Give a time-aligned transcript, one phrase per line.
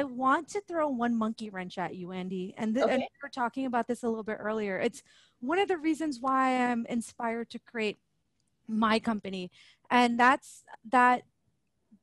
[0.00, 2.54] I want to throw one monkey wrench at you, Andy.
[2.56, 2.94] And, th- Okay.
[2.94, 4.78] and we were talking about this a little bit earlier.
[4.78, 5.02] It's
[5.40, 7.98] one of the reasons why I'm inspired to create
[8.66, 9.50] my company.
[9.90, 11.22] And that's that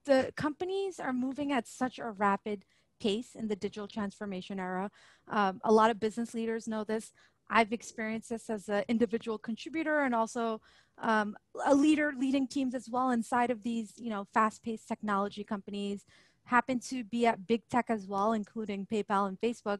[0.05, 2.65] the companies are moving at such a rapid
[2.99, 4.91] pace in the digital transformation era.
[5.27, 7.11] Um, a lot of business leaders know this.
[7.49, 10.61] I've experienced this as an individual contributor and also
[10.99, 16.05] um, a leader leading teams as well inside of these, you know, fast-paced technology companies.
[16.47, 19.79] Happen to be at big tech as well, including PayPal and Facebook.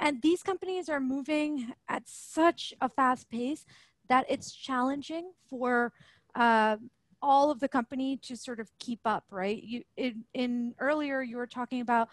[0.00, 3.64] And these companies are moving at such a fast pace
[4.08, 5.92] that it's challenging for
[6.34, 6.76] uh,
[7.22, 9.62] all of the company to sort of keep up, right?
[9.62, 12.08] You in, in earlier you were talking about,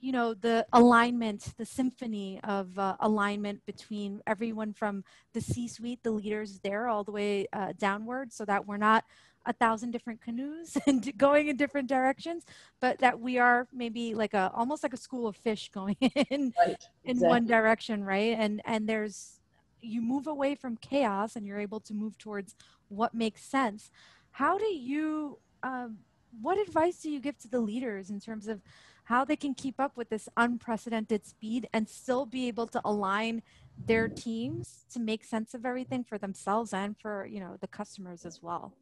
[0.00, 6.10] you know, the alignment, the symphony of uh, alignment between everyone from the C-suite, the
[6.10, 9.04] leaders there, all the way uh, downward, so that we're not
[9.50, 12.44] a thousand different canoes and going in different directions,
[12.80, 16.54] but that we are maybe like a almost like a school of fish going in
[16.58, 16.76] Right.
[17.04, 17.28] in exactly.
[17.28, 18.36] one direction, right?
[18.38, 19.40] And and there's
[19.82, 22.54] you move away from chaos and you're able to move towards
[22.88, 23.90] what makes sense.
[24.32, 25.98] How do you um,
[26.40, 28.62] what advice do you give to the leaders in terms of
[29.04, 33.42] how they can keep up with this unprecedented speed and still be able to align
[33.86, 38.24] their teams to make sense of everything for themselves and for you know the customers
[38.24, 38.74] as well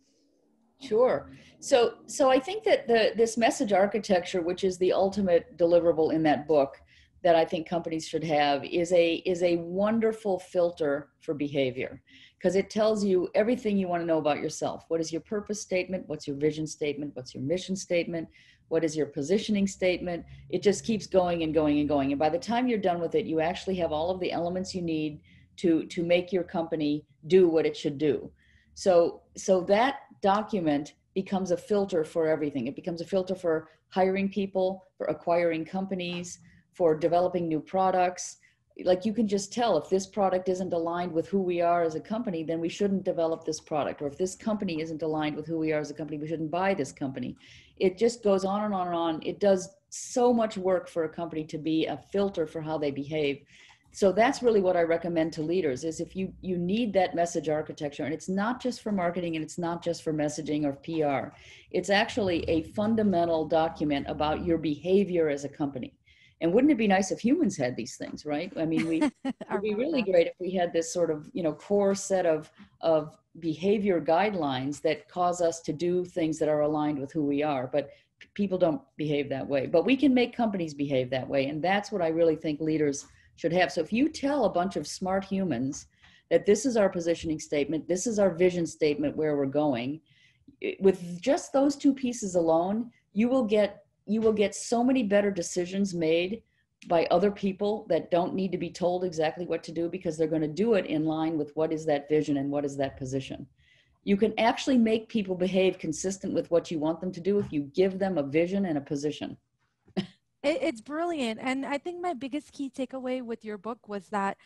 [0.81, 1.31] Sure.
[1.61, 6.23] So, so I think that the this message architecture, which is the ultimate deliverable in
[6.23, 6.81] that book,
[7.25, 12.01] that I think companies should have, is a is a wonderful filter for behavior,
[12.39, 14.85] because it tells you everything you want to know about yourself.
[14.87, 16.05] What is your purpose statement?
[16.07, 17.11] What's your vision statement?
[17.15, 18.29] What's your mission statement?
[18.69, 20.25] What is your positioning statement?
[20.51, 22.13] It just keeps going and going and going.
[22.13, 24.75] And by the time you're done with it, you actually have all of the elements
[24.77, 25.21] you need
[25.57, 28.31] to to make your company do what it should do.
[28.79, 32.69] So, so that document becomes a filter for everything.
[32.69, 36.39] It becomes a filter for hiring people, for acquiring companies,
[36.75, 38.37] for developing new products.
[38.85, 41.97] Like you can just tell if this product isn't aligned with who we are as
[41.97, 44.01] a company, then we shouldn't develop this product.
[44.01, 46.53] Or if this company isn't aligned with who we are as a company, we shouldn't
[46.53, 47.37] buy this company.
[47.79, 49.21] It just goes on and on and on.
[49.25, 52.93] It does so much work for a company to be a filter for how they
[52.93, 53.43] behave
[53.91, 57.49] so that's really what i recommend to leaders is if you you need that message
[57.49, 61.35] architecture and it's not just for marketing and it's not just for messaging or pr
[61.71, 65.95] it's actually a fundamental document about your behavior as a company.
[66.41, 68.53] And wouldn't it be nice if humans had these things right?
[68.57, 71.53] I mean we it'd be really great if we had this sort of you know
[71.53, 72.51] core set of
[72.81, 77.43] of behavior guidelines that cause us to do things that are aligned with who we
[77.43, 77.91] are but
[78.35, 79.67] people don't behave that way.
[79.67, 83.07] But we can make companies behave that way and that's what i really think leaders
[83.39, 85.87] should have so if you tell a bunch of smart humans
[86.31, 90.01] that this is our positioning statement this is our vision statement where we're going
[90.81, 95.31] with just those two pieces alone you will get you will get so many better
[95.31, 96.43] decisions made
[96.87, 100.29] by other people that don't need to be told exactly what to do because they're
[100.29, 102.97] going to do it in line with what is that vision and what is that
[102.97, 103.47] position.
[104.05, 107.53] You can actually make people behave consistent with what you want them to do if
[107.53, 109.37] you give them a vision and a position.
[110.43, 114.37] It, it's brilliant, and I think my biggest key takeaway with your book was that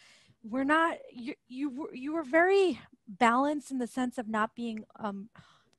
[0.43, 4.85] we're not you you were you were very balanced in the sense of not being
[4.99, 5.29] um,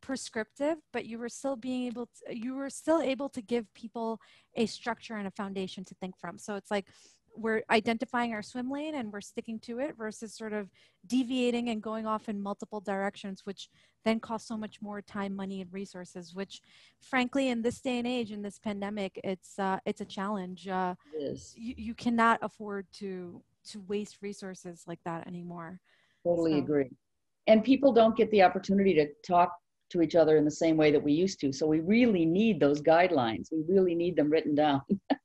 [0.01, 4.19] prescriptive, but you were still being able to you were still able to give people
[4.55, 6.37] a structure and a foundation to think from.
[6.37, 6.87] So it's like
[7.35, 10.69] we're identifying our swim lane and we're sticking to it versus sort of
[11.07, 13.69] deviating and going off in multiple directions, which
[14.05, 16.35] then costs so much more time, money, and resources.
[16.35, 16.61] Which,
[17.01, 20.67] frankly, in this day and age, in this pandemic, it's uh, it's a challenge.
[20.67, 25.79] Uh, is you, you cannot afford to to waste resources like that anymore.
[26.25, 26.89] totally So- agree.
[27.47, 29.51] And people don't get the opportunity to talk
[29.89, 31.51] to each other in the same way that we used to.
[31.51, 33.49] So we really need those guidelines.
[33.51, 34.81] We really need them written down.